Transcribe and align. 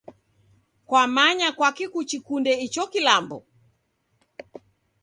Kwamanya 0.87 1.47
kwaki 1.57 1.85
kuchikunde 1.93 2.51
icho 2.65 2.83
kilambo? 2.91 3.37